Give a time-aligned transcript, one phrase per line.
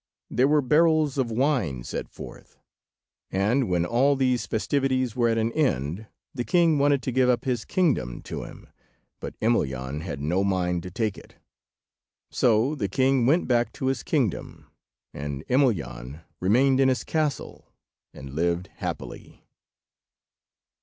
[0.31, 2.57] There were barrels of wine set forth;
[3.29, 7.45] and when all these festivities were at an end, the king wanted to give up
[7.45, 8.67] his kingdom to him,
[9.19, 11.35] but Emelyan had no mind to take it.
[12.31, 14.65] So the king went back to his kingdom,
[15.13, 17.71] and Emelyan remained in his castle,
[18.11, 19.43] and lived happily.